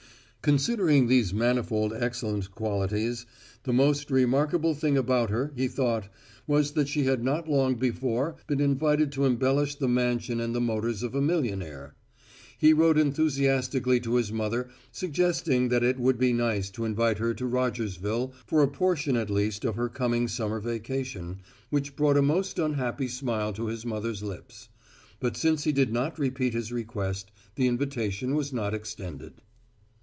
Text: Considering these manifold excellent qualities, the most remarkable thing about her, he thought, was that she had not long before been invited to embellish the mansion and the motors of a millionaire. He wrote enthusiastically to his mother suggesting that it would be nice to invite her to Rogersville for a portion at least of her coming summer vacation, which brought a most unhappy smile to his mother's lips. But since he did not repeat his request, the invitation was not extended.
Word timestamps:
Considering 0.43 1.05
these 1.05 1.35
manifold 1.35 1.93
excellent 1.93 2.49
qualities, 2.49 3.27
the 3.61 3.71
most 3.71 4.09
remarkable 4.09 4.73
thing 4.73 4.97
about 4.97 5.29
her, 5.29 5.51
he 5.55 5.67
thought, 5.67 6.09
was 6.47 6.71
that 6.71 6.87
she 6.87 7.03
had 7.03 7.23
not 7.23 7.47
long 7.47 7.75
before 7.75 8.35
been 8.47 8.59
invited 8.59 9.11
to 9.11 9.23
embellish 9.23 9.75
the 9.75 9.87
mansion 9.87 10.39
and 10.39 10.55
the 10.55 10.59
motors 10.59 11.03
of 11.03 11.13
a 11.13 11.21
millionaire. 11.21 11.93
He 12.57 12.73
wrote 12.73 12.97
enthusiastically 12.97 13.99
to 13.99 14.15
his 14.15 14.31
mother 14.31 14.67
suggesting 14.91 15.69
that 15.69 15.83
it 15.83 15.99
would 15.99 16.17
be 16.17 16.33
nice 16.33 16.71
to 16.71 16.85
invite 16.85 17.19
her 17.19 17.35
to 17.35 17.45
Rogersville 17.45 18.33
for 18.47 18.63
a 18.63 18.67
portion 18.67 19.15
at 19.15 19.29
least 19.29 19.63
of 19.63 19.75
her 19.75 19.89
coming 19.89 20.27
summer 20.27 20.59
vacation, 20.59 21.37
which 21.69 21.95
brought 21.95 22.17
a 22.17 22.21
most 22.23 22.57
unhappy 22.57 23.07
smile 23.07 23.53
to 23.53 23.67
his 23.67 23.85
mother's 23.85 24.23
lips. 24.23 24.69
But 25.19 25.37
since 25.37 25.65
he 25.65 25.71
did 25.71 25.93
not 25.93 26.17
repeat 26.17 26.55
his 26.55 26.71
request, 26.71 27.29
the 27.53 27.67
invitation 27.67 28.33
was 28.33 28.51
not 28.51 28.73
extended. 28.73 29.33